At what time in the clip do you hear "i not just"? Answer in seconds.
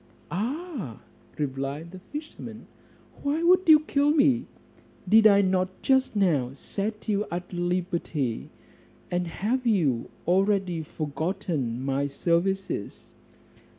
5.27-6.15